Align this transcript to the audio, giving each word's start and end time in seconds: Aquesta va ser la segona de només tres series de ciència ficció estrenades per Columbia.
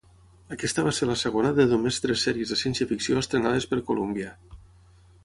Aquesta 0.53 0.85
va 0.85 0.93
ser 0.99 1.07
la 1.09 1.17
segona 1.23 1.51
de 1.59 1.65
només 1.73 2.01
tres 2.05 2.23
series 2.29 2.53
de 2.53 2.57
ciència 2.63 2.89
ficció 2.95 3.21
estrenades 3.21 3.69
per 3.75 3.81
Columbia. 3.91 4.33